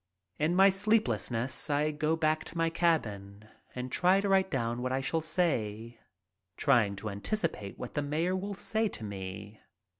[0.39, 4.91] In my sleeplessness I go back to my cabin and try to write down what
[4.91, 5.99] I shall say,
[6.57, 9.59] trying to anticipate what the mayor will say to me.